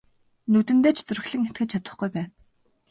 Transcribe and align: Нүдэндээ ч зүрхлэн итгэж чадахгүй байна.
Нүдэндээ 0.51 0.93
ч 0.95 0.99
зүрхлэн 1.07 1.47
итгэж 1.49 1.69
чадахгүй 1.71 2.09
байна. 2.15 2.29